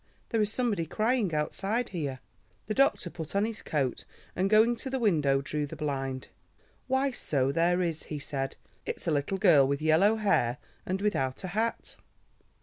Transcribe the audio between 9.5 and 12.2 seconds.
with yellow hair and without a hat."